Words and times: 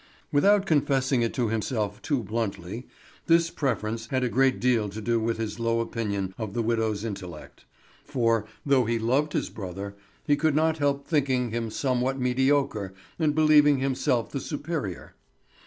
Without 0.31 0.65
confessing 0.65 1.21
it 1.21 1.31
to 1.35 1.49
himself 1.49 2.01
too 2.01 2.23
bluntly, 2.23 2.87
this 3.27 3.51
preference 3.51 4.07
had 4.07 4.23
a 4.23 4.29
great 4.29 4.59
deal 4.59 4.89
to 4.89 4.99
do 4.99 5.19
with 5.19 5.37
his 5.37 5.59
low 5.59 5.79
opinion 5.79 6.33
of 6.39 6.55
the 6.55 6.63
widow's 6.63 7.05
intellect; 7.05 7.65
for, 8.03 8.47
though 8.65 8.85
he 8.85 8.97
loved 8.97 9.33
his 9.33 9.51
brother, 9.51 9.95
he 10.25 10.35
could 10.35 10.55
not 10.55 10.79
help 10.79 11.05
thinking 11.05 11.51
him 11.51 11.69
somewhat 11.69 12.17
mediocre 12.19 12.95
and 13.19 13.35
believing 13.35 13.77
himself 13.77 14.31
the 14.31 14.39
superior. 14.39 15.13